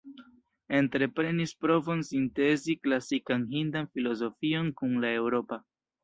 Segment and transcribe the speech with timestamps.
[0.75, 5.61] Entreprenis provon sintezi klasikan hindan filozofion kun la eŭropa.